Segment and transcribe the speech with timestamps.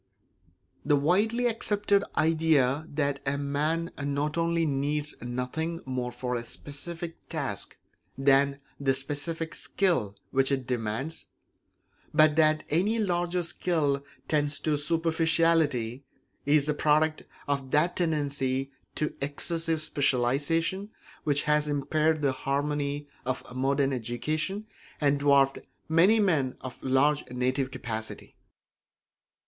[0.83, 7.29] The widely accepted idea that a man not only needs nothing more for a specific
[7.29, 7.77] task
[8.17, 11.27] than the specific skill which it demands,
[12.15, 16.03] but that any larger skill tends to superficiality,
[16.47, 20.89] is the product of that tendency to excessive specialisation
[21.25, 24.65] which has impaired the harmony of modern education
[24.99, 28.35] and dwarfed many men of large native capacity.